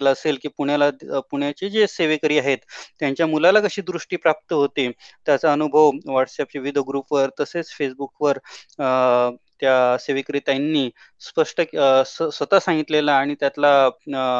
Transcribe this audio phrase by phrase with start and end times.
[0.00, 0.90] असेल की पुण्याला
[1.30, 2.58] पुण्याचे जे सेवेकरी आहेत
[3.00, 4.90] त्यांच्या मुलाला कशी दृष्टी प्राप्त होते
[5.26, 8.38] त्याचा अनुभव व्हॉट्सअपच्या विविध ग्रुपवर तसेच फेसबुकवर
[9.60, 10.88] त्या सेवेकरीताईंनी
[11.20, 11.60] स्पष्ट
[12.32, 13.88] स्वतः सांगितलेला आणि त्यातला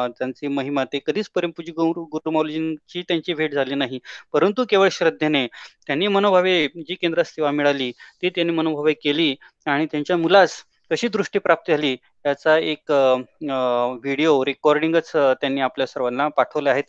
[0.09, 3.99] त्यांची महिमा ते कधीच परमपूजी गुरु गुरुमौलीजींची त्यांची भेट झाली नाही.
[4.33, 5.45] परंतु केवळ श्रद्धेने
[5.87, 7.91] त्यांनी मनोभावे जी केंद्र सेवा मिळाली
[8.21, 9.33] ती त्यांनी मनोभावे केली
[9.67, 11.91] आणि त्यांच्या मुलास कशी दृष्टी प्राप्त झाली
[12.25, 16.83] याचा एक व्हिडिओ रेकॉर्डिंगच त्यांनी आपल्या सर्वांना पाठवले आहेत.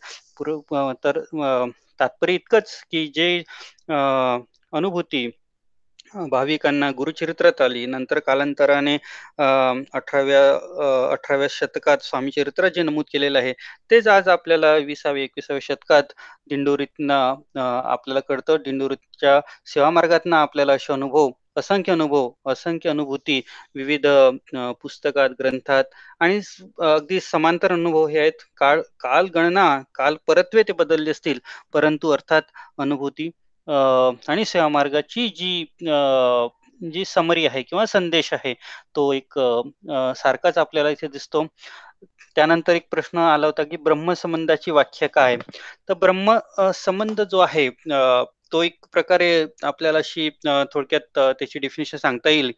[1.04, 1.20] तर
[2.00, 3.36] तात्पर्य इतकंच की जे
[4.72, 5.28] अनुभूती
[6.30, 8.94] भाविकांना गुरुचरित्रात आली नंतर कालांतराने
[9.94, 10.40] अठराव्या
[11.12, 13.52] अठराव्या शतकात स्वामी चरित्रात जे नमूद केलेलं आहे.
[13.90, 16.12] तेच आज आपल्याला विसाव्या एकविसाव्या शतकात
[16.48, 18.56] दिंडोरीतनं आपल्याला कळतं.
[18.64, 23.40] दिंडोरीच्या सेवा मार्गातनं आपल्याला असे अनुभव असंख्य अनुभव असंख्य अनुभूती
[23.74, 24.06] विविध
[24.82, 25.84] पुस्तकात ग्रंथात
[26.20, 26.40] आणि
[26.84, 28.32] अगदी समांतर अनुभव हे आहेत.
[28.56, 31.38] काळ काल गणना काल परत्वे ते बदलले असतील.
[31.72, 32.42] परंतु अर्थात
[32.78, 33.30] अनुभूती
[33.68, 35.64] आणि सेवा मार्गाची जी
[36.80, 38.54] जी समरी आहे किंवा संदेश आहे
[38.96, 39.38] तो एक
[40.16, 41.44] सारखाच आपल्याला इथे दिसतो.
[42.36, 45.36] त्यानंतर एक प्रश्न आला होता की ब्रह्मसंबंधाची व्याख्या काय?
[45.88, 46.38] तर ब्रह्म
[46.76, 47.68] संबंध जो आहे
[48.52, 49.26] तो एक प्रकारे
[49.62, 50.28] आपल्याला अशी
[50.72, 52.50] थोडक्यात त्याची डेफिनेशन सांगता येईल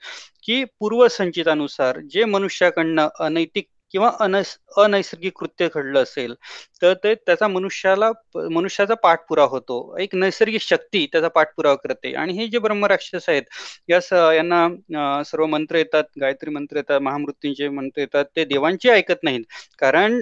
[0.43, 6.35] की पूर्वसंचितानुसार जे मनुष्याकडनं अनैतिक किंवा अनैस अनैसर्गिक कृत्य घडलं असेल
[6.83, 8.11] तर ते त्याचा मनुष्याला
[8.51, 9.97] मनुष्याचा पाठपुरावा होतो.
[10.01, 12.15] एक नैसर्गिक शक्ती त्याचा पाठपुरावा करते.
[12.15, 13.43] आणि हे जे ब्रह्मराक्षस आहेत
[13.91, 13.99] या
[14.35, 19.43] यांना सर्व मंत्र येतात गायत्री मंत्र येतात महामृत्यूंचे मंत्र येतात ते देवांचे ऐकत नाहीत.
[19.79, 20.21] कारण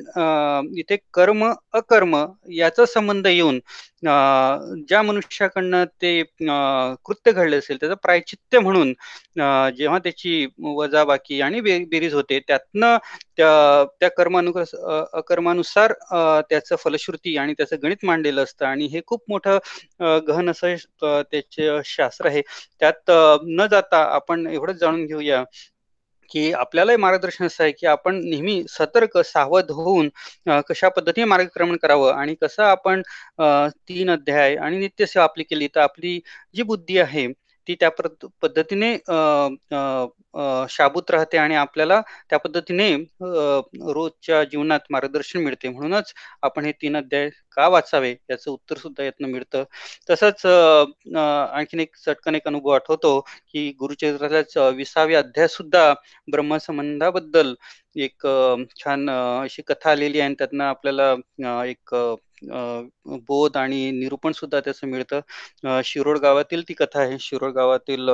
[0.79, 2.17] इथे कर्म अकर्म
[2.53, 3.61] याचा संबंध येऊन
[4.03, 6.23] ज्या मनुष्याकडनं ते
[7.05, 8.93] कृत्य घडले असेल त्याचं प्रायचित्य म्हणून
[9.77, 12.97] जेव्हा त्याची वजाबाकी आणि बेरीज होते त्यातनं
[13.39, 15.93] त्या त्या कर्मानुसार अकर्मानुसार
[16.51, 18.65] त्याचं फलश्रुती आणि त्याचं गणित मांडलेलं असतं.
[18.67, 19.59] आणि हे खूप मोठं
[20.29, 20.75] गहन असं
[21.31, 22.43] त्याचे शास्त्र आहे.
[22.81, 23.11] त्यात
[23.49, 25.43] न जाता आपण एवढंच जाणून घेऊया
[26.31, 30.09] की आपल्यालाही मार्गदर्शन असं आहे की आपण नेहमी सतर्क सावध होऊन
[30.69, 33.03] कशा पद्धतीने मार्गक्रमण करावं आणि कसं आपण
[33.41, 36.19] तीन अध्याय आणि नित्यसेवा आपली केली तर आपली
[36.55, 37.27] जी बुद्धी आहे
[37.71, 37.89] ती त्या
[38.43, 38.97] पद्धतीने
[40.71, 42.01] शाबूत राहते आणि आपल्याला
[42.31, 42.93] त्या पद्धतीने
[43.95, 45.69] रोजच्या जीवनात मार्गदर्शन मिळते.
[45.69, 49.65] म्हणूनच आपण हे तीन अध्याय का वाचावे याचं उत्तर सुद्धा यातनं मिळतं.
[50.11, 55.93] तसंच आणखीन एक चटकन एक अनुभव आठवतो की गुरुचरित्राच्या विसाव्या अध्याय सुद्धा
[56.33, 57.55] ब्रह्मसंबंधाबद्दल
[57.97, 58.27] एक
[58.81, 61.15] छान अशी कथा आलेली आहे आणि त्यातनं आपल्याला
[61.67, 61.95] एक
[62.43, 65.21] बोध आणि निरूपण सुद्धा त्याचं मिळतं.
[65.85, 67.17] शिरोड गावातील ती कथा आहे.
[67.21, 68.09] शिरोड गावातील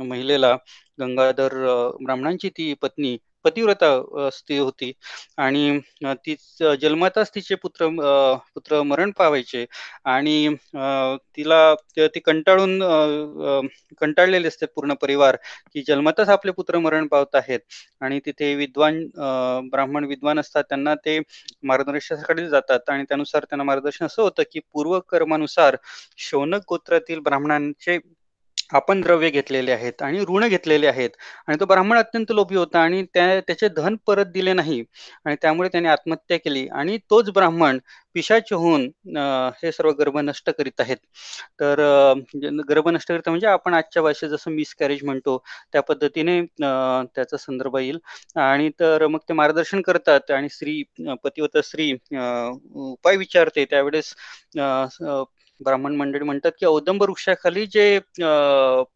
[0.00, 0.54] महिलेला
[0.98, 1.54] गंगाधर
[2.02, 4.92] ब्राह्मणांची ती पत्नी पतिव्रता स्त्री होती.
[5.38, 5.78] आणि
[6.26, 6.34] ती
[6.82, 7.88] जन्मताच तिचे पुत्र
[8.54, 9.64] पुत्र मरण पावायचे.
[10.06, 10.54] आणि
[11.36, 11.74] तिला
[12.06, 12.78] ती कंटाळून
[14.00, 15.36] कंटाळलेले असते पूर्ण परिवार
[15.74, 17.60] की जन्मताच आपले पुत्र मरण पावत आहेत.
[18.00, 19.00] आणि तिथे विद्वान
[19.72, 21.18] ब्राह्मण विद्वान असतात त्यांना ते
[21.64, 22.80] मार्गदर्शनाकडे जातात.
[22.86, 25.76] आणि त्यानुसार त्यांना मार्गदर्शन असं होतं की पूर्वकर्मानुसार
[26.20, 27.98] शौनक गोत्रातील ब्राह्मणांचे
[28.72, 31.10] आपण द्रव्य घेतलेले आहेत आणि ऋण घेतलेले आहेत.
[31.48, 34.82] आणि तो ब्राह्मण अत्यंत लोभी होता आणि त्या त्याचे धन परत दिले नाही.
[35.26, 36.66] आणि त्यामुळे त्याने आत्महत्या केली.
[36.70, 37.78] आणि तोच ब्राह्मण
[38.14, 38.88] पिशाच होऊन
[39.62, 40.96] हे सर्व गर्भ नष्ट करीत आहेत.
[41.60, 41.80] तर
[42.68, 45.36] गर्भ नष्ट करीत म्हणजे आपण आजच्या भाषेत जसं मिसकॅरेज म्हणतो
[45.72, 47.98] त्या पद्धतीने त्याचा संदर्भ येईल.
[48.38, 50.82] आणि तर मग ते मार्गदर्शन करतात आणि स्त्री
[51.24, 53.64] पतिवत स्त्री उपाय विचारते.
[53.70, 54.14] त्यावेळेस
[55.64, 57.98] ब्राह्मण मंडळी म्हणतात की औदंब वृक्षाखाली जे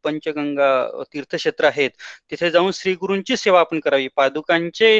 [0.04, 0.70] पंचगंगा
[1.12, 1.90] तीर्थक्षेत्र आहेत
[2.30, 4.08] तिथे जाऊन श्री गुरूंची सेवा आपण करावी.
[4.16, 4.98] पादुकांचे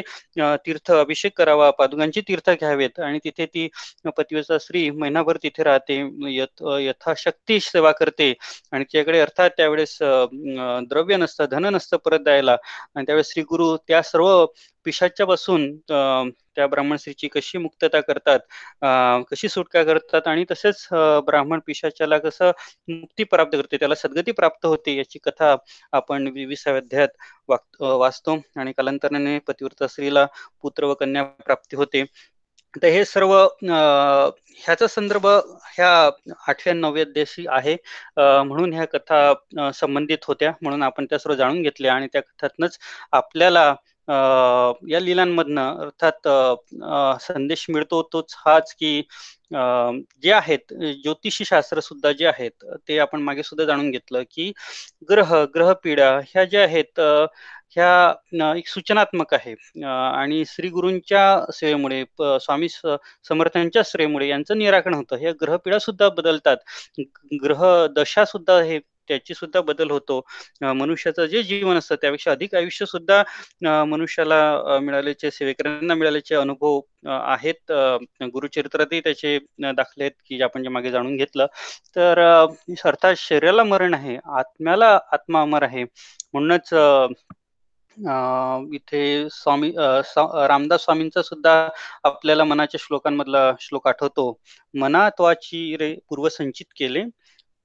[0.65, 3.67] तीर्थ अभिषेक करावा पादुकांची तीर्थ घ्यावेत आणि तिथे ती
[4.17, 5.97] पतिवेचा स्त्री महिनाभर तिथे राहते
[6.85, 8.33] यथाशक्ती सेवा करते.
[8.71, 9.97] आणि तिच्याकडे अर्थात त्यावेळेस
[10.89, 12.55] द्रव्य नसतं धन नसतं परत द्यायला.
[12.95, 14.45] आणि त्यावेळेस श्री गुरु त्या सर्व
[14.87, 18.39] पिशाच्या पासून त्या ब्राह्मण स्त्रीची कशी मुक्तता करतात
[19.31, 20.87] कशी सुटका करतात आणि तसेच
[21.25, 22.51] ब्राह्मण पिशाच्याला कसं
[22.89, 25.55] मुक्ती प्राप्त करते त्याला सद्गती प्राप्त होते याची कथा
[25.93, 27.51] आपण विसाव्या अध्यायात
[27.81, 30.25] वाचतो आणि कालांतराने पतिव्रता स्त्रीला
[30.61, 32.03] पुत्र व कन्या प्राप्ती होते.
[32.75, 33.31] तर हे सर्व
[33.63, 35.89] ह्याचा संदर्भ ह्या
[36.47, 37.75] आठव्या नवव्या देशी आहे
[38.17, 42.77] म्हणून ह्या कथा संबंधित होत्या म्हणून आपण त्या सर्व जाणून घेतल्या आणि त्या कथातनच
[43.11, 43.73] आपल्याला
[44.07, 46.27] या लिलांमधनं अर्थात
[47.21, 49.01] संदेश मिळतो तोच हाच की
[50.23, 54.51] जे आहेत ज्योतिषी शास्त्र सुद्धा जे आहेत ते आपण मागे सुद्धा जाणून घेतलं की
[55.09, 56.99] ग्रह ग्रहपीडा ह्या ज्या आहेत
[57.71, 59.53] ह्या एक सूचनात्मक आहे
[59.85, 62.03] आणि श्री गुरूंच्या सेवेमुळे
[62.41, 62.95] स्वामी स
[63.29, 65.15] समर्थांच्या सेवेमुळे यांचं निराकरण होतं.
[65.17, 66.57] हे ग्रहपीडा सुद्धा बदलतात.
[67.43, 67.63] ग्रह
[67.95, 70.21] दशा सुद्धा हे त्याची सुद्धा बदल होतो.
[70.61, 73.23] मनुष्याचं जे जीवन असतं त्यापेक्षा अधिक आयुष्य सुद्धा
[73.83, 77.71] मनुष्याला मिळाल्याचे सेवेकऱ्यांना मिळाल्याचे अनुभव आहेत.
[78.23, 81.45] गुरुचरित्रातही त्याचे दाखले आहेत, की आपण जे मागे जाणून घेतलं.
[81.95, 82.45] तर
[82.85, 85.83] अर्थात शरीराला मरण आहे, आत्म्याला आत्मा अमर आहे.
[86.33, 86.73] म्हणूनच
[88.73, 89.73] इथे स्वामी
[90.47, 91.69] रामदास स्वामींचा सुद्धा
[92.03, 94.39] आपल्याला मनाच्या श्लोकांमधला श्लोक आठवतो.
[94.73, 97.03] "मना त्वाची रे पूर्वसंचित केले,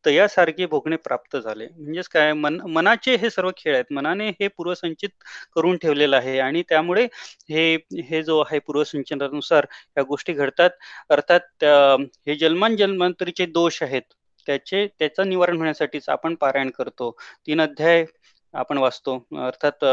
[0.07, 3.93] तयासारखे भोगणे प्राप्त झाले." म्हणजेच काय मन मनाचे हे सर्व खेळ आहेत.
[3.93, 5.11] मनाने हे पूर्वसंचित
[5.57, 7.05] करून ठेवलेलं आहे आणि त्यामुळे
[7.51, 9.67] हे हे जो आहे पूर्वसंचनानुसार
[9.97, 10.71] या गोष्टी घडतात.
[11.11, 14.03] अर्थात हे हे जन्मांजन्मांतरीचे दोष आहेत.
[14.47, 17.11] त्याचे त्याचं निवारण होण्यासाठीच आपण पारायण करतो.
[17.47, 18.05] तीन अध्याय
[18.55, 19.15] आपण वाचतो.
[19.41, 19.85] अर्थात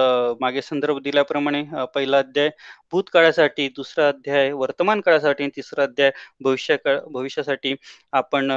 [0.41, 1.63] मागे संदर्भ दिल्याप्रमाणे
[1.95, 2.49] पहिला अध्याय
[2.93, 6.11] भूतकाळासाठी, दुसरा अध्याय वर्तमान काळासाठी आणि तिसरा अध्याय
[6.43, 7.75] भविष्यकाळ भविष्यासाठी
[8.13, 8.51] आपण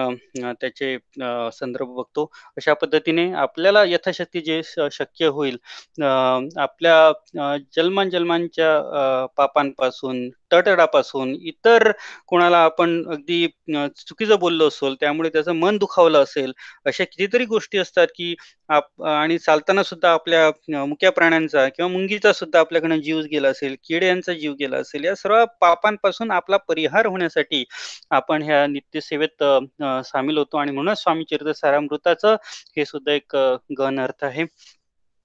[0.61, 0.97] त्याचे
[1.53, 2.25] संदर्भ बघतो.
[2.57, 4.61] अशा पद्धतीने आपल्याला यथाशक्ती जे
[4.93, 5.57] शक्य होईल
[6.03, 11.91] आपल्या जन्मान जन्मांच्या पापांपासून, तडतडापासून, इतर
[12.29, 16.53] कोणाला आपण अगदी चुकीचं बोललो असेल, त्यामुळे त्याचं मन दुखावलं असेल,
[16.87, 18.35] अशा कितीतरी गोष्टी असतात, की
[18.71, 23.75] आप आणि चालताना सुद्धा आपल्या मुक्या प्राण्यांचा किंवा मुंगीचा सुद्धा आपल्याकडनं जीव गेला असेल,
[24.27, 27.65] त्यांचा जीव गेला असेल, या सर्व पापांपासून आपला परिहार होण्यासाठी
[28.11, 29.45] आपण ह्या नित्यसेवेत
[30.05, 32.37] सामील होतो आणि म्हणूनच स्वामी चरित्र सारामृताचं
[32.77, 33.37] हे सुद्धा एक
[33.79, 34.45] गहन अर्थ आहे.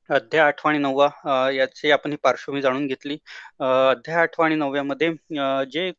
[0.09, 3.13] अध्याय आठवा आणि नववा याची आपण ही पार्श्वभूमी जाणून घेतली.
[3.89, 5.09] अध्याय आठवा आणि नवव्यामध्ये
[5.71, 5.91] जे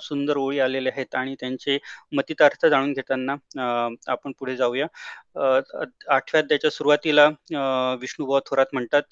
[0.00, 1.78] सुंदर ओळी आलेले आहेत आणि त्यांचे
[2.12, 3.34] मतितार्थ जाणून घेताना
[4.08, 4.86] आपण पुढे जाऊया.
[6.08, 7.26] आठव्या अध्यायाच्या सुरुवातीला
[8.00, 9.02] विष्णुभाव थोरात म्हणतात,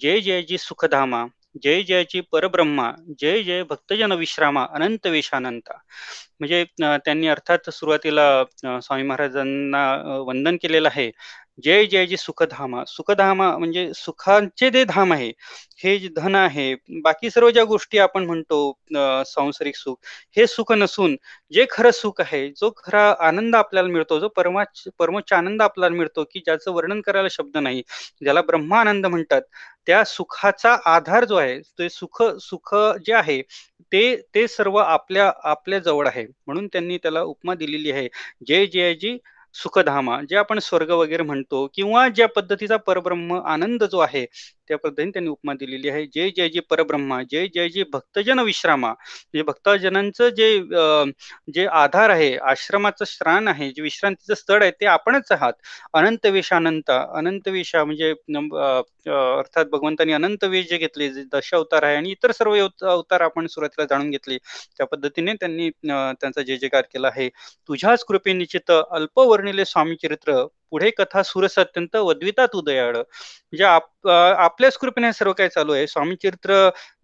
[0.00, 1.24] "जय जी सुखधामा,
[1.62, 2.90] जय जयची परब्रह्मा,
[3.20, 5.74] जय जय भक्तजन विश्रामा, अनंत वेशानंता."
[6.40, 8.44] म्हणजे त्यांनी अर्थात सुरुवातीला
[8.82, 9.84] स्वामी महाराजांना
[10.26, 11.10] वंदन केलेलं आहे.
[11.58, 12.82] जय जयजी सुखधामा.
[12.86, 15.28] सुखधामा म्हणजे सुखांचे जे धाम आहे,
[15.84, 18.58] हे जे धन आहे, बाकी सर्व ज्या गोष्टी आपण म्हणतो
[19.26, 19.96] सांसारिक सुख,
[20.36, 21.16] हे सुख नसून
[21.52, 24.62] जे खरं सुख आहे, जो खरा आनंद आपल्याला मिळतो, जो परमा
[24.98, 27.82] परमोच्च आनंद आपल्याला मिळतो, की ज्याचं वर्णन करायला शब्द नाही,
[28.22, 29.42] ज्याला ब्रह्मानंद म्हणतात.
[29.86, 32.74] त्या सुखाचा आधार जो आहे, ते सुख सुख
[33.06, 33.40] जे आहे,
[33.92, 36.24] ते ते सर्व आपल्या आपल्या जवळ आहे.
[36.46, 38.08] म्हणून त्यांनी त्याला उपमा दिलेली आहे.
[38.46, 39.16] जय जयजी
[39.54, 44.24] सुखधामा, जे आपण स्वर्ग वगैरे म्हणतो किंवा ज्या पद्धतीचा परब्रह्म आनंद जो आहे,
[44.68, 46.06] त्या पद्धतीने त्यांनी उपमा दिलेली आहे.
[46.06, 48.88] जय जय जी परब्रह्मा, जय जय जी भक्तजन विश्रामा.
[48.88, 50.58] म्हणजे भक्तजनांचं जे
[51.54, 55.52] जे आधार आहे, आश्रमाचं श्राण आहे, जे विश्रांतीचं स्थळ आहे, ते आपणच आहात.
[55.94, 58.10] अनंत वेशानंत, अनंत वेशा म्हणजे
[59.10, 63.86] अर्थात भगवंतांनी अनंत वेश जे घेतले, जे दशावतार आहे आणि इतर सर्व अवतार आपण सुरुवातीला
[63.90, 64.36] जाणून घेतले.
[64.76, 65.70] त्या पद्धतीने त्यांनी
[66.20, 67.28] त्यांचा जय-जयकार केला आहे.
[67.68, 74.76] तुझ्याच कृपेनिश्चित अल्प वर्णिले स्वामी चरित्र, पुढे कथा सुरस अत्यंत वद्वितात उदयाळ म्हणजे आप आपल्याच
[74.78, 75.86] कृपेने सर्व काही चालू आहे.
[75.86, 76.54] स्वामी चरित्र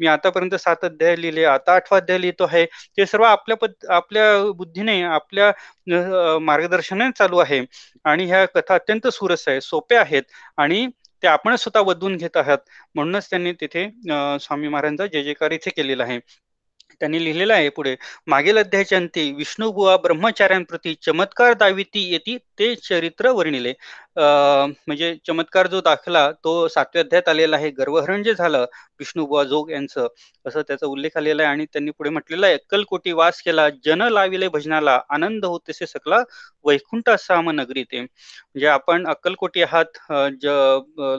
[0.00, 2.64] मी आतापर्यंत सात अध्याय लिहिले, आता आठवा अध्याय लिहितो आहे.
[2.96, 5.50] ते सर्व आपल्या पद आपल्या बुद्धीने, आपल्या
[6.40, 7.60] मार्गदर्शनाने चालू आहे
[8.04, 10.22] आणि ह्या कथा अत्यंत सुरस आहे, सोप्या आहेत
[10.56, 10.86] आणि
[11.22, 12.58] ते आपणच स्वतः वदवून घेत आहात.
[12.94, 13.88] म्हणूनच त्यांनी तिथे
[14.40, 16.18] स्वामी महाराजांचा जय-जयकार इथे केलेला आहे.
[16.92, 17.94] त्यांनी लिहिलेलं आहे पुढे,
[18.26, 23.72] मागील अध्यायाच्या अंती विष्णुबुवा ब्रह्मचार्यांप्रती चमत्कार दाविती येती ते चरित्र वर्णिले.
[24.16, 27.70] म्हणजे चमत्कार जो दाखला तो सातव्या अध्यायात आलेला आहे.
[27.70, 28.64] गर्वहरण जे झालं
[29.00, 30.06] विष्णुबुवा जोग यांचं,
[30.44, 34.48] असं त्याचा उल्लेख आलेला आहे आणि त्यांनी पुढे म्हटलेलं आहे, "अक्कलकोटी वास केला, जन लाविले
[34.48, 36.22] भजनाला, आनंद होतेसे सकला,
[36.64, 39.98] वैकुंठ साम नगरी ते." म्हणजे आपण अक्कलकोटी आहात,
[40.42, 40.46] ज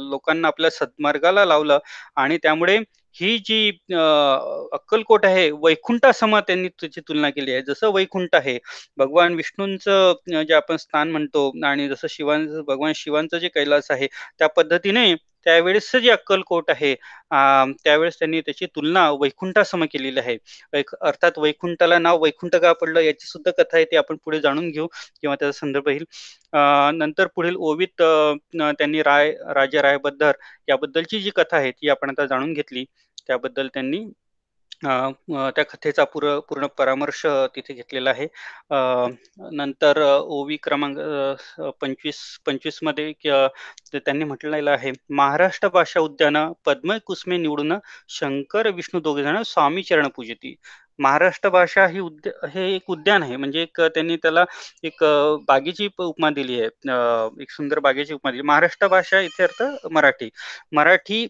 [0.01, 1.79] लोकांना आपल्या सद्मार्गाला लावलं
[2.17, 2.77] आणि त्यामुळे
[3.15, 7.61] ही जी अक्कलकोट आहे, वैकुंठासमा त्यांनी त्याची तुलना केली आहे.
[7.63, 8.57] जसं वैकुंठ आहे,
[8.97, 14.07] भगवान विष्णूंचं जे आपण स्थान म्हणतो आणि जसं शिवांचं भगवान शिवांचं जे कैलास आहे,
[14.39, 15.13] त्या पद्धतीने
[15.45, 16.93] त्यावेळेस जे अक्कलकोट आहे,
[17.83, 20.37] त्यावेळेस त्यांनी त्याची तुलना वैकुंठासम केलेली आहे.
[21.01, 24.87] अर्थात वैकुंठाला नाव वैकुंठ का पडलं याची सुद्धा कथा आहे, ती आपण पुढे जाणून घेऊ
[25.21, 26.03] किंवा त्याचा संदर्भ येईल.
[26.95, 30.35] नंतर पुढील ओवीत त्यांनी राय राजा रायबद्दर
[30.67, 32.85] याबद्दलची जी कथा आहे, ती आपण आता जाणून घेतली.
[33.27, 34.05] त्याबद्दल त्यांनी
[34.81, 34.89] अ,
[35.55, 38.25] त्या कथेचा पूर पूर्ण परामर्श तिथे घेतलेला आहे.
[38.69, 38.75] अ,
[39.53, 43.11] नंतर ओवी क्रमांक अ, 25 25 मध्ये
[43.95, 47.73] त्यांनी म्हटलेलं आहे, "महाराष्ट्र भाषा उद्यान पद्म कुसमे निवडून
[48.09, 50.55] शंकर, विष्णू दोघे जण स्वामी चरण पूजती."
[50.99, 53.35] महाराष्ट्र भाषा ही उद्या हे एक उद्यान आहे.
[53.37, 54.43] म्हणजे एक त्यांनी त्याला
[54.83, 55.03] एक
[55.47, 56.69] बागेची उपमा दिली आहे.
[57.41, 58.43] एक सुंदर बागेची उपमा दिली.
[58.43, 60.29] महाराष्ट्र भाषा इथे अर्थ मराठी.
[60.73, 61.21] मराठी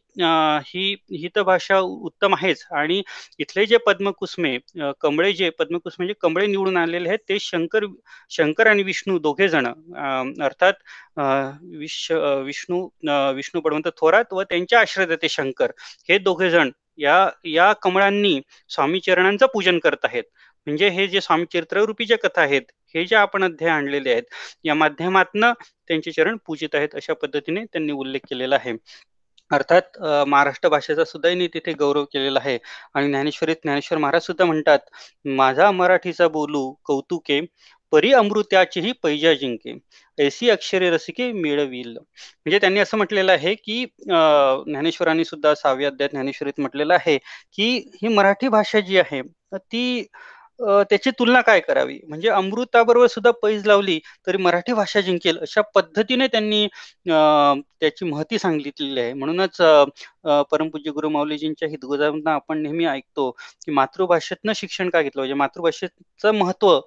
[0.65, 2.65] ही ही तर भाषा उत्तम आहेच.
[2.71, 3.01] आणि
[3.39, 4.57] इथले जे पद्मकुसमे
[5.01, 7.85] कमळे जे पद्मकुसमे जे कमळे निवडून आलेले आहेत ते शंकर
[8.31, 9.67] शंकर आणि विष्णू दोघे जण
[10.43, 10.73] अर्थात
[11.75, 12.87] विष्णू
[13.35, 15.71] विष्णू बळवंत थोरात व त्यांच्या आश्रय ते शंकर
[16.09, 18.39] हे दोघे जण या या कमळांनी
[18.69, 20.23] स्वामी चरणांचं पूजन करत आहेत.
[20.67, 22.61] म्हणजे हे जे स्वामी चरित्ररूपी ज्या कथा आहेत
[22.95, 24.23] हे जे आपण अध्याय आणलेले आहेत
[24.65, 25.53] या माध्यमातनं
[25.87, 28.73] त्यांचे चरण पूजित आहेत अशा पद्धतीने त्यांनी उल्लेख केलेला आहे.
[29.51, 32.57] अर्थात महाराष्ट्र भाषेचा सुद्धा तिथे गौरव केलेला आहे.
[32.95, 34.79] आणि ज्ञानेश्वरीत ज्ञानेश्वर महाराज सुद्धा म्हणतात
[35.27, 37.39] माझा मराठीचा बोलू कौतुके
[37.93, 39.73] परी अमृत्याचीही पैजा जिंके.
[40.17, 41.91] ऐसी अक्षरे रसिके मिळविल.
[41.91, 47.17] म्हणजे त्यांनी असं म्हटलेलं आहे की ज्ञानेश्वरांनी सुद्धा सहाव्या अध्याय ज्ञानेश्वरीत म्हटलेलं आहे
[47.53, 47.69] की
[48.01, 49.21] ही मराठी भाषा जी आहे
[49.53, 50.03] ती
[50.89, 51.97] त्याची तुलना काय करावी?
[52.07, 56.67] म्हणजे अमृताबरोबर सुद्धा पैज लावली तरी मराठी भाषा जिंकेल अशा पद्धतीने त्यांनी
[57.07, 59.13] त्याची महती सांगितलेली आहे.
[59.13, 59.61] म्हणूनच
[60.51, 63.29] परमपूज्य गुरु माऊलीजींच्या हितगुजांना आपण नेहमी ऐकतो
[63.65, 66.79] की मातृभाषेतनं शिक्षण का घेतलं म्हणजे मातृभाषेचं महत्त्व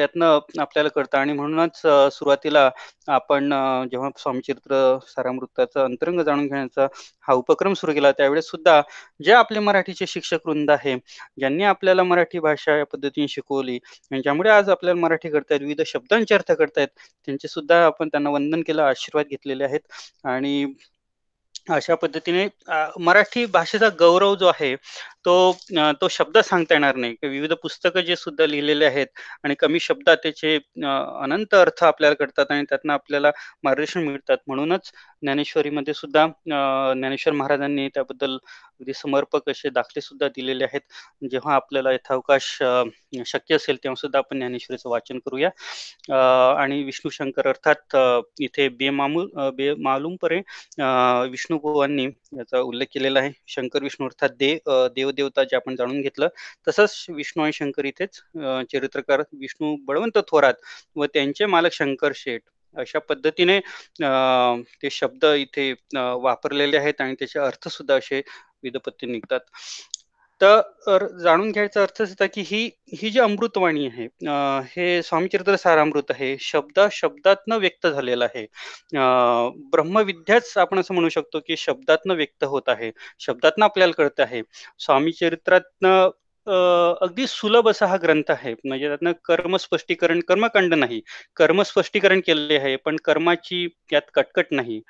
[0.00, 1.18] यातनं आपल्याला कळतं.
[1.18, 1.80] आणि म्हणूनच
[2.12, 2.68] सुरुवातीला
[3.08, 3.50] आपण
[3.90, 6.86] जेव्हा स्वामीचरित्र सारामृताचं अंतरंग जाणून घेण्याचा
[7.28, 8.80] हा उपक्रम सुरू केला त्यावेळेस सुद्धा
[9.20, 10.96] जे आपले मराठीचे शिक्षक वृंद आहे
[11.38, 13.78] ज्यांनी आपल्याला मराठी भाषा या पद्धतीने शिकवली
[14.10, 16.88] आणि ज्यामुळे आज आपल्याला मराठी करतायत विविध शब्दांचे अर्थ करतायत
[17.28, 19.80] त्यांचे सुद्धा आपण त्यांना वंदन केलं आशीर्वाद घेतलेले आहेत.
[20.24, 20.64] आणि
[21.68, 22.46] अशा पद्धतीने
[23.00, 24.74] मराठी भाषेचा गौरव जो आहे
[25.28, 25.52] तो
[26.00, 27.14] तो शब्द सांगता येणार नाही.
[27.22, 29.06] विविध पुस्तकं जे सुद्धा लिहिलेले आहेत
[29.44, 30.54] आणि कमी शब्दात त्याचे
[30.84, 33.30] अनंत अर्थ आपल्याला कळतात आणि त्यातनं आपल्याला
[33.64, 34.36] मार्गदर्शन मिळतात.
[34.46, 34.90] म्हणूनच
[35.22, 38.36] ज्ञानेश्वरीमध्ये सुद्धा ज्ञानेश्वर महाराजांनी त्याबद्दल
[38.80, 40.80] अगदी समर्पक असे दाखले सुद्धा दिलेले आहेत.
[41.30, 42.46] जेव्हा आपल्याला यथावकाश
[43.26, 45.50] शक्य असेल तेव्हा सुद्धा आपण ज्ञानेश्वरीचं वाचन करूया.
[46.62, 47.96] आणि विष्णू शंकर अर्थात
[48.40, 50.40] इथे बेमामू बेमालूमपरे
[51.30, 51.58] विष्णू
[52.38, 53.32] याचा उल्लेख केलेला आहे.
[53.48, 54.30] शंकर विष्णू अर्थात
[54.94, 56.28] देव देवता जे आपण जाणून घेतलं.
[56.68, 58.20] तसंच विष्णू आणि शंकर इथेच
[58.72, 60.54] चरित्रकार विष्णू बळवंत थोरात
[60.96, 62.42] व त्यांचे मालक शंकर शेठ
[62.76, 63.58] अशा पद्धतीने
[64.82, 65.72] ते शब्द इथे
[66.22, 68.20] वापरलेले आहेत आणि त्याचे अर्थ सुद्धा असे
[68.62, 69.40] विधपत्ती निघतात.
[70.40, 72.64] तर जाणून घ्यायचा अर्थ असा की ही
[73.00, 74.06] ही जी अमृतवाणी आहे
[74.76, 78.44] हे स्वामीचरित्र सारामृत आहे शब्द शब्दातनं व्यक्त झालेलं आहे.
[79.72, 82.90] ब्रह्मविद्याच आपण असं म्हणू शकतो की शब्दातनं व्यक्त होत आहे
[83.20, 84.42] शब्दातनं आपल्याला कळत आहे.
[84.78, 86.08] स्वामीचरित्रातनं
[87.02, 91.00] अगदी सुलभ असा हा ग्रंथ आहे म्हणजे त्यातनं कर्म स्पष्टीकरण कर्मकांड नाही.
[91.36, 94.80] कर्म स्पष्टीकरण केलेले आहे पण कर्माची यात कटकट नाही.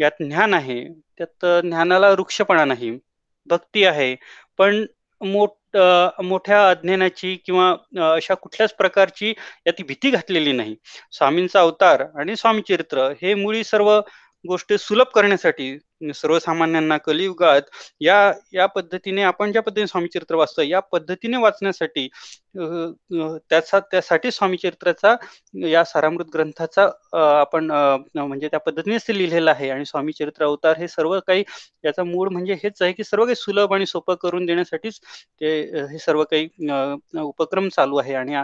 [0.00, 0.82] यात ज्ञान आहे
[1.18, 2.98] त्यात ज्ञानाला वृक्षपणा नाही.
[3.50, 4.14] भक्ती आहे
[4.58, 4.84] पण
[5.20, 5.50] मोठ
[6.22, 7.70] मोठ्या अज्ञानाची किंवा
[8.14, 9.28] अशा कुठल्याच प्रकारची
[9.66, 10.74] यात भीती घातलेली नाही.
[11.12, 14.00] स्वामींचा अवतार आणि स्वामी चरित्र हे मुळी सर्व
[14.44, 15.76] गोष्टी सुलभ करण्यासाठी
[16.14, 17.62] सर्वसामान्यांना कलियुगात
[18.00, 18.16] या
[18.54, 22.06] या पद्धतीने आपण ज्या पद्धतीने स्वामीचरित्र वाचतो या पद्धतीने वाचण्यासाठी
[22.54, 25.14] त्याचा त्यासाठी स्वामीचरित्राचा
[25.66, 29.70] या सारामृत ग्रंथाचा आपण म्हणजे त्या पद्धतीनेच ते लिहिलेलं आहे.
[29.70, 31.44] आणि स्वामीचरित्र अवतार हे सर्व काही
[31.84, 35.00] याचा मूळ म्हणजे हेच आहे की सर्व काही सुलभ आणि सोपं करून देण्यासाठीच
[35.40, 35.58] ते
[35.92, 36.48] हे सर्व काही
[37.20, 38.14] उपक्रम चालू आहे.
[38.14, 38.34] आणि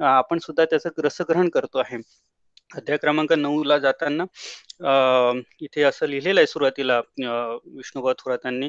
[0.00, 1.98] आपण सुद्धा त्याचं रसग्रहण करतो आहे.
[2.70, 4.24] अध्याय क्रमांक नऊ ला जाताना
[5.60, 8.68] इथे असं लिहिलेलं आहे सुरुवातीला विष्णुबा थोरातांनी.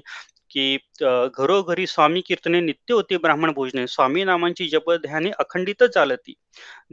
[0.51, 3.85] की घरोघरी स्वामी कीर्तने नित्य होती ब्राह्मण भोजने.
[3.87, 6.33] स्वामी नामांची जप ध्याने अखंडित चालती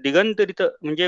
[0.03, 1.07] दिगंतरित म्हणजे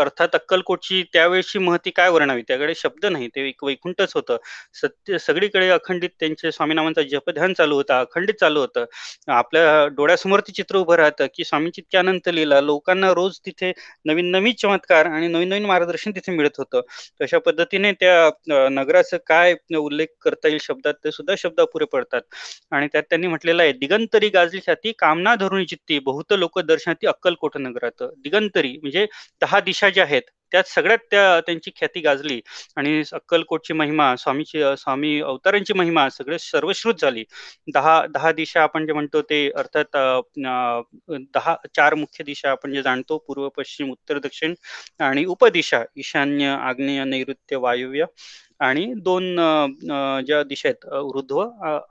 [0.00, 2.42] अर्थात अक्कलकोटची त्यावेळेची महती काय वर्णावी?
[2.48, 4.36] त्याकडे शब्द नाही ते एक वैकुंठच होतं.
[4.80, 8.84] सत्य सगळीकडे अखंडित त्यांचे स्वामीनामांचा जपध्यान चालू होता अखंडित चालू होतं.
[9.28, 13.72] आपल्या डोळ्यासमोर ते चित्र उभं राहतं की स्वामींची अनंत लिहिला लोकांना रोज तिथे
[14.06, 16.80] नवीन नवीन चमत्कार आणि नवीन नवीन मार्गदर्शन तिथे मिळत होतं.
[17.20, 22.22] तशा पद्धतीने त्या नगराचं काय उल्लेख करता येईल शब्दात ते सुद्धा शब्द अपुरे पडतात.
[22.72, 27.56] आणि त्यात त्यांनी म्हटलेलं आहे दिगंतरी गाजली छाती कामना धरून चित्ती बहुत लोक दर्शनाती अक्कलकोट
[27.58, 28.02] नगरात.
[28.18, 29.06] दिगंतरी म्हणजे
[29.42, 30.22] दहा दिशा ज्या आहेत
[30.54, 32.40] त्यात सगळ्यात त्या त्यांची ख्याती गाजली
[32.76, 37.24] आणि अक्कलकोटची महिमा स्वामीची स्वामी अवतारांची महिमा सगळे सर्वश्रुत झाली.
[37.74, 39.96] दहा दहा दिशा आपण जे म्हणतो ते अर्थात
[41.34, 44.54] दहा चार मुख्य दिशा आपण जे जाणतो पूर्व पश्चिम उत्तर दक्षिण
[45.00, 48.04] आणि उपदिशा ईशान्य आग्नेय नैऋत्य वायव्य
[48.60, 49.34] आणि दोन
[50.26, 51.32] ज्या दिशा आहेत वृद्ध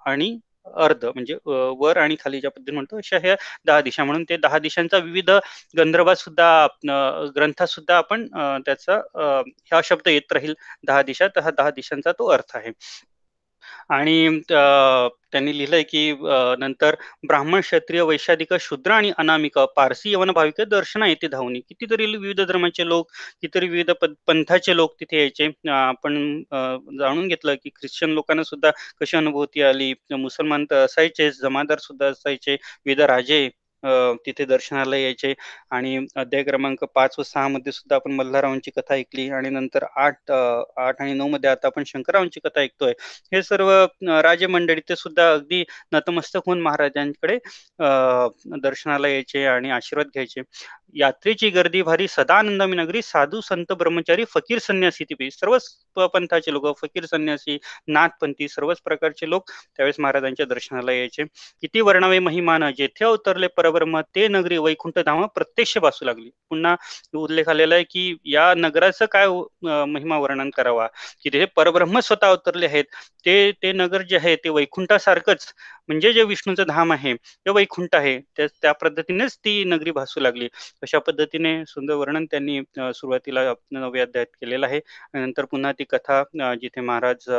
[0.05, 1.35] आणि अर्ध म्हणजे
[1.77, 4.03] वर आणि खाली ज्या पद्धतीने म्हणतो अशा ह्या दहा दिशा.
[4.03, 5.29] म्हणून ते दहा दिशांचा विविध
[5.77, 6.65] गंधर्वात सुद्धा
[7.35, 8.25] ग्रंथात सुद्धा आपण
[8.65, 8.99] त्याचा
[9.71, 10.53] हा शब्द येत राहील
[10.87, 12.71] दहा दिशा तर हा दहा दिशांचा तो अर्थ आहे.
[13.89, 16.11] आणि त्यांनी लिहिलंय की
[16.59, 16.95] नंतर
[17.27, 21.59] ब्राह्मण, क्षत्रिय, वैशाधिक, शूद्र आणि अनामिक, पारसी, यवन, भाविक दर्शना येथे धावनी.
[21.59, 23.07] कितीतरी विविध धर्माचे लोक,
[23.41, 23.91] कितीतरी विविध
[24.27, 25.49] पंथाचे लोक तिथे यायचे.
[25.71, 26.43] आपण
[26.99, 29.93] जाणून घेतलं की ख्रिश्चन लोकांना सुद्धा कशी अनुभूती आली.
[30.11, 32.53] मुसलमान तर असायचे जमादार सुद्धा असायचे,
[32.85, 33.49] विविध राजे
[34.25, 35.33] तिथे दर्शनाला यायचे
[35.71, 40.31] आणि अध्याय क्रमांक पाच व सहा मध्ये सुद्धा आपण मल्हाररावांची कथा ऐकली आणि नंतर आठ
[40.31, 42.93] आठ आणि नऊ मध्ये आता आपण शंकररावांची कथा ऐकतोय.
[43.33, 43.71] हे सर्व
[44.21, 45.63] राजे मंडळी ते सुद्धा अगदी
[45.93, 47.37] नतमस्तक होऊन महाराजांकडे
[48.63, 50.41] दर्शनाला यायचे आणि आशीर्वाद घ्यायचे.
[50.95, 55.67] यात्रेची गर्दी भारी सदानंदमी नगरी, साधू, संत, ब्रह्मचारी, फकीर, संन्यासी तिथे सर्वच
[56.13, 61.23] पंथाचे लोक, फकीर, संन्यासी, नाथपंथी सर्वच प्रकारचे लोक त्यावेळेस महाराजांच्या दर्शनाला यायचे.
[61.61, 66.29] किती वर्णावे महिमान जेथे अवतरले परब्रह्म, ते नगरी वैकुंठ धाम प्रत्यक्ष भासू लागली.
[66.49, 66.75] पुन्हा
[67.15, 69.27] उल्लेख आलेला आहे की या नगराचं काय
[69.87, 70.87] महिमा वर्णन करावा,
[71.23, 72.85] की ते परब्रह्म स्वतः अवतरले आहेत.
[73.25, 75.45] ते ते नगर जे आहे ते वैकुंठासारखंच
[75.89, 78.17] म्हणजे जे विष्णूचं धाम आहे, ते वैकुंठ आहे.
[78.37, 80.47] त्या त्या पद्धतीनेच ती नगरी भासू लागली.
[80.83, 84.79] अशा पद्धतीने सुंदर वर्णन त्यांनी सुरुवातीला 9व्या अध्यायात केलेलं आहे.
[85.15, 86.23] नंतर पुन्हा ती कथा
[86.61, 87.29] जिथे महाराज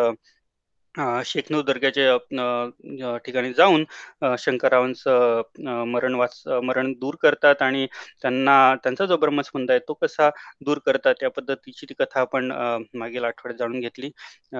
[0.95, 3.85] अ, अ, दर्ग्याच्या अ, ठिकाणी जाऊन
[4.23, 7.87] अ, शंकररावांचं अ, मरण वाच मरण दूर करतात आणि
[8.23, 10.29] त्यांना त्यांचा जो ब्रह्मस्पंद आहे तो कसा
[10.61, 14.11] दूर करतात या पद्धतीची ती कथा आपण अ, मागील आठवड्यात जाणून घेतली.
[14.53, 14.59] अ,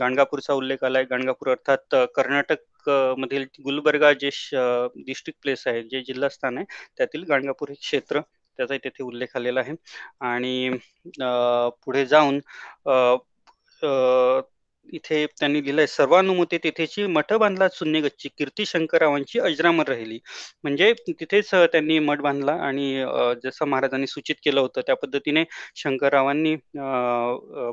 [0.00, 1.04] गाणगापूरचा उल्लेख आलाय.
[1.10, 4.54] गाणगापूर अर्थात कर्नाटक अ, मधील गुलबर्गा जे श
[5.06, 6.66] डिस्ट्रिक्ट प्लेस आहे, जे जिल्हा स्थान आहे,
[6.98, 8.20] त्यातील गाणगापूर हे क्षेत्र
[8.58, 9.74] त्याचाही तेथे उल्लेख आलेला आहे.
[10.22, 10.68] आणि
[11.20, 11.26] अ,
[11.84, 12.40] पुढे जाऊन
[12.86, 12.92] अ,
[13.82, 14.40] अ,
[14.86, 20.18] इथे त्यांनी लिहिलंय, सर्वानुमते तिथेची मठ बांधला सुन्यगच्ची कीर्ती शंकररावांची अजरामर राहिली.
[20.62, 23.04] म्हणजे तिथेच त्यांनी मठ बांधला आणि
[23.44, 25.44] जसं महाराजांनी सूचित केलं होतं त्या पद्धतीने
[25.76, 26.54] शंकररावांनी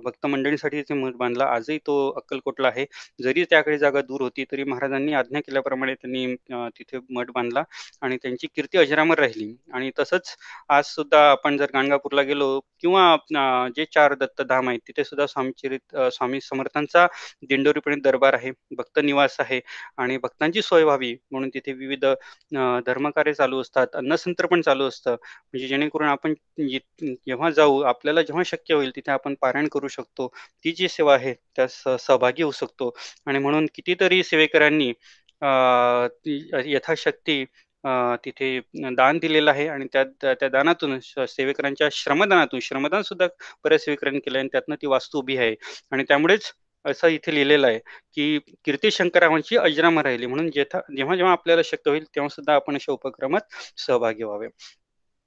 [0.04, 1.46] भक्त मंडळीसाठी तिथे मठ बांधला.
[1.46, 2.86] आजही तो अक्कलकोटला आहे.
[3.24, 6.26] जरी त्याकडे जागा दूर होती, तरी महाराजांनी आज्ञा केल्याप्रमाणे त्यांनी
[6.78, 7.64] तिथे मठ बांधला
[8.02, 9.54] आणि त्यांची कीर्ती अजरामर राहिली.
[9.74, 10.36] आणि तसंच
[10.70, 16.40] आज सुद्धा आपण जर गाणगापूरला गेलो किंवा जे चार दत्तधाम आहेत, तिथे सुद्धा स्वामीचरित स्वामी
[16.42, 16.97] समर्थांचा
[17.50, 19.60] दिंडोरीपणे दरबार आहे, भक्त निवास आहे
[19.98, 22.06] आणि भक्तांची सोय व्हावी म्हणून तिथे विविध
[22.86, 23.88] धर्मकार्य चालू असतात.
[23.96, 25.12] अन्नसंतर्पण चालू असतं.
[25.12, 30.28] म्हणजे जेणेकरून आपण जेव्हा जाऊ, आपल्याला जेव्हा शक्य होईल तिथे आपण पारायण करू शकतो.
[30.66, 32.94] ती जी सेवा आहे त्यात सहभागी होऊ शकतो
[33.28, 34.92] आणि म्हणून कितीतरी सेवेकरांनी
[36.66, 37.44] यथाशक्ती
[38.26, 38.60] तिथे
[38.96, 43.28] दान दिलेलं आहे आणि त्या त्या दानातून सेवेकरांच्या श्रमदानातून श्रमदान सुद्धा
[43.64, 45.56] बऱ्याच सेवेकरांनी केलं आणि त्यातनं ती वास्तू उभी आहे
[45.92, 46.52] आणि त्यामुळेच
[46.88, 47.80] असं इथे लिहिलेलं आहे,
[48.16, 50.26] की कीर्ती शंकरावांची अजरामर राहिली.
[50.26, 53.42] म्हणून जेथा जेव्हा-जेव्हा आपल्याला शक्य होईल, तेव्हा सुद्धा आपण अशा उपक्रमात
[53.78, 54.48] सहभागी व्हावे.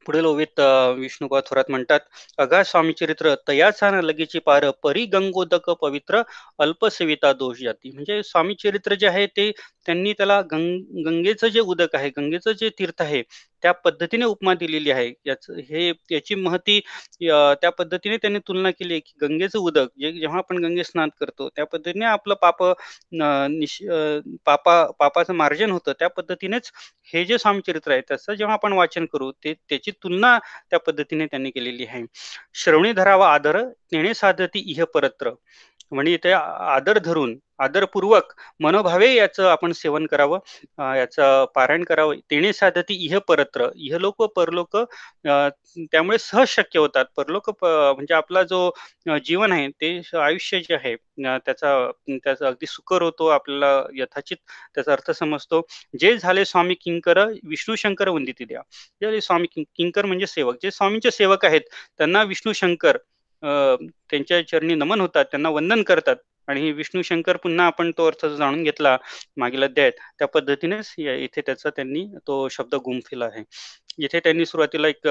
[0.07, 0.61] पुढील ओवीत
[0.97, 2.01] विष्णुबा थोरात म्हणतात,
[2.39, 6.23] अगा स्वामी चरित्र तयाचा न लगेची पार, परी गंगोदक पवित्र,
[6.59, 9.53] अल्पसविता दोष जाती." म्हणजे स्वामी चरित्र जे आहे ते
[9.87, 13.23] त्यांनी त्याला गंग गंगेचं जे उदक आहे, गंगेचं जे तीर्थ आहे,
[13.63, 15.13] त्या पद्धतीने उपमा दिलेली आहे.
[15.27, 16.79] याच हे याची महती
[17.21, 21.49] त्या पद्धतीने त्यांनी तुलना केली आहे, की गंगेचं उदक जे जेव्हा आपण गंगे स्नान करतो,
[21.57, 22.63] त्या पद्धतीने आपलं पाप
[23.13, 23.79] निश
[24.47, 25.93] पापा पापाचं मार्जन होतं.
[25.99, 26.71] त्या पद्धतीनेच
[27.15, 30.39] हे जे स्वामीचरित्र आहे, त्याचं जेव्हा आपण वाचन करू, ते त्याची तुलना
[30.71, 32.03] त्या पद्धतीने त्यांनी केलेली आहे.
[32.55, 35.31] "श्रवणी धरावा आदर, तेणे साधती इह परत्र."
[35.93, 40.39] म्हणजे इथे आदर धरून, आदरपूर्वक, मनोभावे याचं आपण सेवन करावं,
[40.97, 42.15] याचं पारायण करावं.
[42.31, 44.77] "तेणे साधती इह परत्र." इह लोक परलोक
[45.27, 47.05] त्यामुळे सहज शक्य होतात.
[47.17, 48.71] परलोक म्हणजे आपला जो
[49.25, 51.75] जीवन आहे, ते आयुष्य जे आहे त्याचा
[52.09, 53.27] त्याचा अगदी सुकर होतो.
[53.29, 54.37] आपल्याला यथाचित
[54.75, 55.61] त्याचा अर्थ समजतो.
[56.01, 58.61] "जे झाले स्वामी किंकर, विष्णू शंकर वंदिती द्या."
[59.03, 60.57] जे स्वामी किं किंकर म्हणजे सेवक.
[60.63, 61.61] जे स्वामींचे सेवक आहेत,
[61.99, 62.97] त्यांना विष्णू शंकर
[63.43, 66.17] त्यांच्या चरणी नमन होतात, त्यांना वंदन करतात
[66.49, 68.97] आणि विष्णू शंकर पुन्हा आपण तो अर्थ जाणून घेतला
[69.37, 73.45] मागील अध्यायात, त्या पद्धतीनेच इथे त्याचा त्यांनी तो शब्द गुंफिला आहे.
[73.99, 75.09] इथे त्यांनी सुरुवातीला एक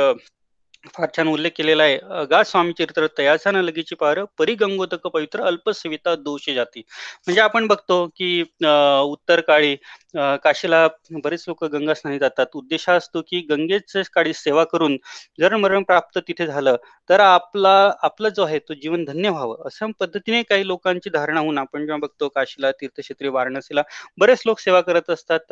[0.94, 1.98] फार छान उल्लेख केलेला आहे.
[2.12, 8.06] "अघा स्वामीचरित्र तयाचा न लगेची पार, परी गंगोतक पवित्र, अल्पसविता दोष जाती." म्हणजे आपण बघतो,
[8.08, 9.76] की उत्तर काळी
[10.14, 12.46] काशीला बरेच लोक गंगा स्नानी जातात.
[12.56, 14.98] उद्देश हा असतो, की गंगेच्या काळी सेवा करून
[15.40, 16.76] जर मरण प्राप्त तिथे झालं,
[17.10, 17.72] तर आपला
[18.04, 21.98] आपलं जो आहे तो जीवन धन्य व्हावं, अशा पद्धतीने काही लोकांची धारणा होऊन आपण जेव्हा
[22.00, 23.82] बघतो काशीला, तीर्थक्षेत्री वाराणसीला
[24.18, 25.52] बरेच लोक सेवा करत असतात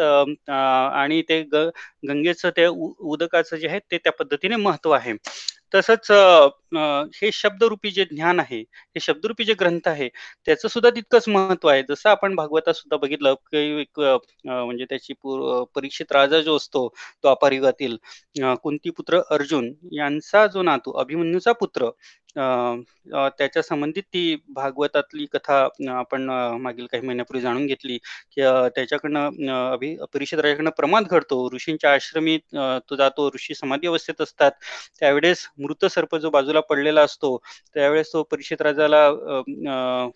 [0.50, 1.67] आणि ते ग
[2.08, 5.13] गंगेचं ते उदकाचं जे आहे ते त्या पद्धतीने महत्त्व आहे.
[5.71, 6.12] तसंच
[7.15, 10.08] हे शब्दरूपी जे ज्ञान आहे, हे शब्दरूपी जे ग्रंथ आहे,
[10.45, 11.82] त्याचं सुद्धा तितकंच महत्त्व आहे.
[11.89, 13.99] जसं आपण भागवतात सुद्धा बघितलं, की एक
[14.45, 15.13] म्हणजे त्याची
[15.75, 16.88] परीक्षित राजा जो असतो,
[17.23, 17.97] तो युगातील
[18.63, 21.89] कुंती पुत्र अर्जुन यांचा जो नातू अभिमन्यूचा पुत्र,
[22.36, 25.58] त्याच्या संबंधित ती भागवतातली कथा
[25.92, 26.30] आपण
[26.62, 28.42] मागील काही महिन्यापूर्वी जाणून घेतली, की
[28.76, 31.48] त्याच्याकडनं अभि परिषद राजाकडनं प्रमाद घडतो.
[31.54, 32.38] ऋषींच्या आश्रमी
[32.90, 33.28] तो जातो.
[33.36, 34.52] ऋषी समाधी अवस्थेत असतात.
[35.00, 37.36] त्यावेळेस मृत सर्प जो बाजूला पडलेला असतो,
[37.76, 39.10] त्यावेळेस तो परिषद राजाला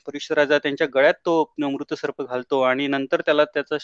[0.05, 3.77] परीक्षित राजा त्यांच्या गळ्यात तो मृत सर्प घालतो आणि नंतर त्याला त्याचा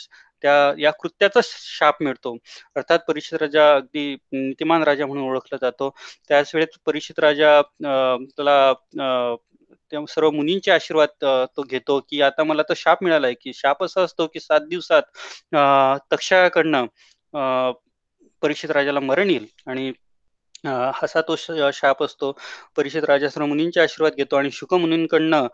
[0.44, 2.36] त्या या कृत्याचा शाप मिळतो.
[2.76, 5.90] अर्थात परिषद राजा अगदी नीतिमान राजा म्हणून ओळखला जातो.
[6.30, 7.62] त्याच वेळेस परिषद राजा
[8.38, 8.74] त्याला
[9.92, 11.10] त्या सर्व मुनींचे आशीर्वाद
[11.58, 15.56] तो घेतो, की आता मला तर शाप मिळालाय, की शाप असा असतो, की सात दिवसात
[16.13, 16.86] तक्षकाकडनं
[18.42, 19.92] परीक्षित राजाला मरण येईल आणि
[20.66, 22.32] असा तो शाप असतो.
[22.78, 25.48] परीक्षित राजा सर्व मुनींचे आशीर्वाद घेतो आणि शुकमुनींकडनं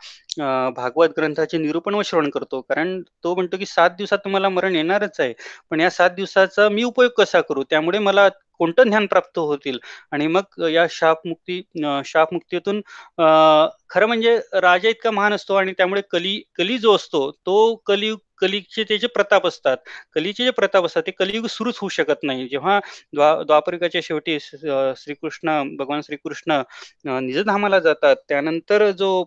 [0.76, 2.62] भागवत ग्रंथाचे निरूपण व श्रवण करतो.
[2.62, 5.34] कारण तो म्हणतो, की सात दिवसात तुम्हाला मरण येणारच आहे.
[5.70, 7.64] पण या सात दिवसाचा मी उपयोग कसा करू?
[7.70, 8.28] त्यामुळे मला
[8.64, 9.78] कोणतं ज्ञान प्राप्त होतील?
[10.12, 11.62] आणि मग या शापमुक्ती
[12.06, 12.82] शापमुक्तीतून
[13.90, 18.84] खरं म्हणजे राजा इतका महान असतो आणि त्यामुळे कली कली जो असतो तो कलियुग कलीचे
[18.84, 19.78] ते जे प्रताप असतात.
[20.16, 22.48] कलीचे जे प्रताप असतात ते कलियुग सुरूच होऊ शकत नाही.
[22.50, 22.80] जेव्हा
[23.14, 26.62] द्वा द्वापरिकाच्या शेवटी श्रीकृष्ण भगवान श्रीकृष्ण
[27.06, 29.24] निजधामाला जातात त्यानंतर जो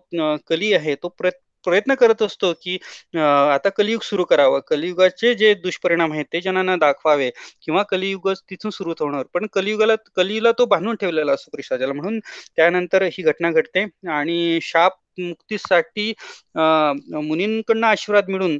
[0.47, 1.29] कली आहे तो प्र
[1.67, 2.77] प्रयत्न करत असतो की
[3.15, 4.59] आता कलियुग सुरू करावं.
[4.69, 7.29] कलियुगाचे जे दुष्परिणाम आहेत ते जणांना दाखवावे
[7.63, 9.23] किंवा कलियुग तिथून सुरू होणार.
[9.33, 11.93] पण कलियुगाला कलियुगला तो बांधून ठेवलेला असतो परिषदाला.
[11.93, 12.19] म्हणून
[12.55, 16.11] त्यानंतर ही घटना घडते आणि शाप मुक्तीसाठी
[16.55, 18.57] मुनींकडनं आशीर्वाद मिळून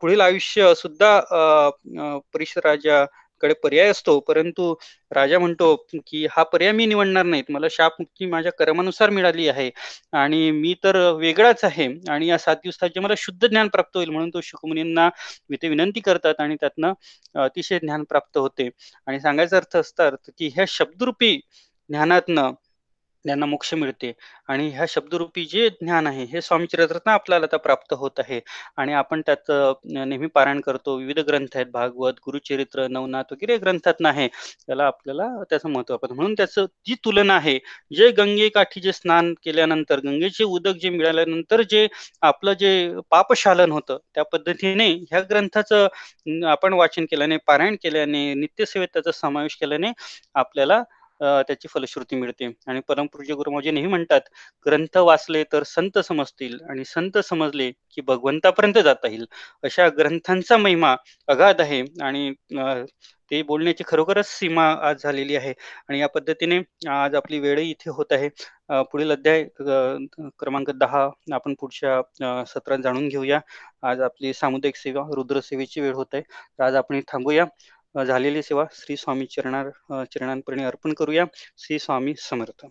[0.00, 1.18] पुढील आयुष्य सुद्धा
[2.34, 3.04] परिषद राजा
[3.40, 4.74] कडे पर्याय असतो परंतु
[5.12, 5.74] राजा म्हणतो
[6.06, 7.44] की हा पर्याय मी निवडणार नाहीत.
[7.48, 9.70] मला शापमुक्ती माझ्या कर्मानुसार मिळाली आहे.
[10.14, 11.86] आणि मी तर वेगळाच आहे.
[12.10, 15.08] आणि या सात दिवसाचे मला शुद्ध ज्ञान प्राप्त होईल म्हणून तो शुकमुनींना
[15.52, 16.92] ते विनंती करतात आणि त्यातनं
[17.36, 18.68] अतिशय ज्ञान प्राप्त होते.
[19.06, 21.36] आणि सांगायचा अर्थ असतात की ह्या शब्दरूपी
[21.90, 22.52] ज्ञानातनं
[23.26, 24.12] ज्ञाना मोक्ष मिळते.
[24.48, 28.40] आणि ह्या शब्दरूपी जे ज्ञान आहे हे स्वामी चरित्रातनं आपल्याला आता प्राप्त होत आहे.
[28.76, 29.50] आणि आपण त्यात
[29.86, 30.96] नेहमी पारायण करतो.
[30.98, 31.66] विविध ग्रंथ आहेत.
[31.72, 37.34] भागवत गुरुचरित्र नवनाथ वगैरे ग्रंथात आहे त्याला आपल्याला त्याचं महत्त्व आपण म्हणून त्याचं जी तुलना
[37.36, 37.58] आहे
[37.92, 41.86] जे गंगे काठी जे स्नान केल्यानंतर गंगेचे उदक जे मिळाल्यानंतर जे
[42.22, 42.70] आपलं जे
[43.10, 45.86] पापशालन होतं त्या पद्धतीने ह्या ग्रंथाचं
[46.48, 49.92] आपण वाचन केल्याने पारायण केल्याने नित्यसेवेत त्याचा समावेश केल्याने
[50.34, 50.82] आपल्याला
[51.20, 52.50] त्याची फलश्रुती मिळते.
[52.68, 54.20] आणि परमपूज्य गुरुमाजी नेहमी म्हणतात
[54.66, 59.24] ग्रंथ वाचले तर संत समजतील आणि संत समजले की भगवंतापर्यंत जाता येईल.
[59.64, 60.94] अशा ग्रंथांचा महिमा
[61.28, 62.32] अगाध आहे आणि
[63.30, 65.52] ते बोलण्याची खरोखरच सीमा आज झालेली आहे.
[65.88, 66.58] आणि या पद्धतीने
[66.90, 68.28] आज आपली वेळही इथे होत आहे.
[68.92, 69.42] पुढील अध्याय
[70.38, 73.40] क्रमांक दहा आपण पुढच्या सत्रात जाणून घेऊया.
[73.82, 76.22] आज आपली सामुदायिक सेवा रुद्रसेवेची वेळ होत आहे.
[76.64, 77.44] आज आपण थांबूया.
[78.04, 81.24] झालेली सेवा श्री स्वामी चरणार चरणांपर्यंत अर्पण करूया.
[81.56, 82.66] श्री स्वामी समर्थ.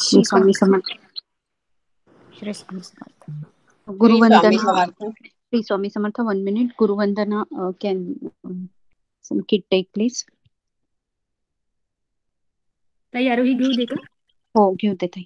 [0.00, 0.90] श्री स्वामी समर्थ.
[2.38, 3.30] श्री स्वामी समर्थ.
[3.90, 4.84] गुरुवंदना.
[5.30, 6.20] Shri Swami Samarth.
[6.20, 7.42] One minute गुरुवंदना
[7.80, 8.12] can
[9.24, 10.22] some kit take please.
[13.14, 13.96] ताई आरोही घेऊ दे का?
[14.54, 15.22] हो घेऊ दे ताई.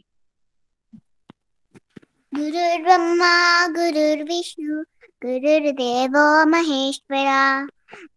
[2.35, 4.83] गुरुर्ब्रह्मा गुरुर्विष्णू
[5.25, 7.65] गुरुर्देवो महेश्वरा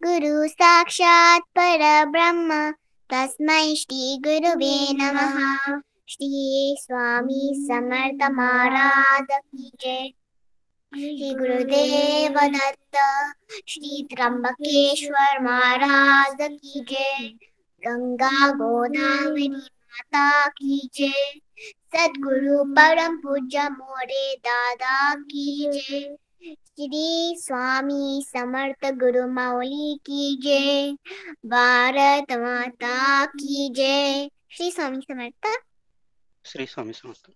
[0.03, 2.71] गुरु साक्षात् परब्रह्म,
[3.09, 10.09] तस्मै श्री गुरुवे नमः। श्री स्वामी समर्थ महाराज की जय।
[10.95, 12.97] श्री गुरुदेव दत्त,
[13.67, 17.29] श्री त्र्यंबकेश्वर महाराज की जय।
[17.87, 21.39] गंगा गोदावरी माता की जय।
[21.95, 30.91] सदगुरु परम पूज्य मोरे दादा की जय। श्री स्वामी समर्थ गुरु माऊली की जय।
[31.45, 35.47] भारत माता की जय। श्री स्वामी समर्थ।
[36.45, 37.31] श्री स्वामी समर्थ।